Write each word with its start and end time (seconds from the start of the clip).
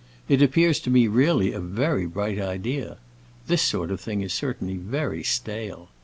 It 0.27 0.41
appears 0.41 0.79
to 0.79 0.89
me 0.89 1.07
really 1.07 1.53
a 1.53 1.59
very 1.59 2.07
bright 2.07 2.39
idea. 2.39 2.97
This 3.45 3.61
sort 3.61 3.91
of 3.91 4.01
thing 4.01 4.21
is 4.21 4.33
certainly 4.33 4.77
very 4.77 5.21
stale. 5.21 5.89